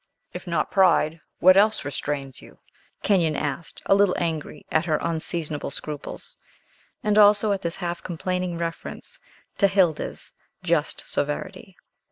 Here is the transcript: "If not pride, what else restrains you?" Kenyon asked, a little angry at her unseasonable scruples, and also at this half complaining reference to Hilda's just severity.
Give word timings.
"If 0.33 0.47
not 0.47 0.71
pride, 0.71 1.21
what 1.37 1.55
else 1.55 1.85
restrains 1.85 2.41
you?" 2.41 2.57
Kenyon 3.03 3.35
asked, 3.35 3.83
a 3.85 3.93
little 3.93 4.15
angry 4.17 4.65
at 4.71 4.85
her 4.85 4.97
unseasonable 4.99 5.69
scruples, 5.69 6.35
and 7.03 7.19
also 7.19 7.51
at 7.51 7.61
this 7.61 7.75
half 7.75 8.01
complaining 8.01 8.57
reference 8.57 9.19
to 9.59 9.67
Hilda's 9.67 10.31
just 10.63 11.07
severity. 11.07 11.77